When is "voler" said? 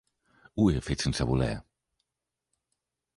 1.31-1.51